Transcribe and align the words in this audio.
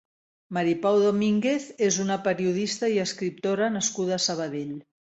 Mari 0.57 0.71
Pau 0.85 0.97
Domínguez 1.03 1.69
és 1.89 2.01
una 2.05 2.19
periodista 2.31 2.93
i 2.97 3.01
escriptora 3.07 3.73
nascuda 3.79 4.21
a 4.21 4.25
Sabadell. 4.29 4.79